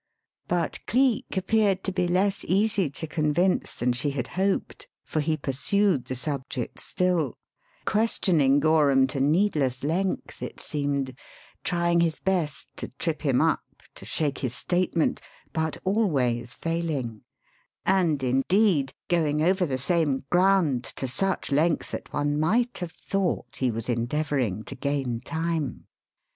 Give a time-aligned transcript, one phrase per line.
[0.47, 5.37] But Cleek appeared to be less easy to convince than she had hoped, for he
[5.37, 7.35] pursued the subject still;
[7.85, 11.15] questioning Gorham to needless length it seemed;
[11.63, 13.61] trying his best to trip him up,
[13.93, 15.21] to shake his statement,
[15.53, 17.21] but always failing;
[17.85, 23.57] and, indeed, going over the same ground to such length that one might have thought
[23.57, 25.85] he was endeavouring to gain time.